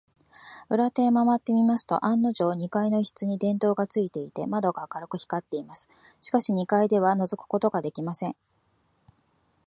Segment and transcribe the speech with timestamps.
[0.71, 5.89] 裏手へまわってみますと、案のじょう、二階の一室に電燈がついていて、窓が明るく光っています。
[6.21, 8.35] しかし、二階ではのぞくことができません。